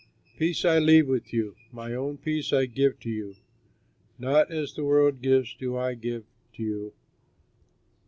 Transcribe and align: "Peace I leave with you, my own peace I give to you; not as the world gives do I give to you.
"Peace 0.35 0.65
I 0.65 0.79
leave 0.79 1.07
with 1.07 1.31
you, 1.31 1.55
my 1.71 1.93
own 1.93 2.17
peace 2.17 2.51
I 2.51 2.65
give 2.65 2.99
to 3.01 3.09
you; 3.11 3.35
not 4.17 4.49
as 4.51 4.73
the 4.73 4.83
world 4.83 5.21
gives 5.21 5.53
do 5.53 5.77
I 5.77 5.93
give 5.93 6.23
to 6.55 6.63
you. 6.63 6.93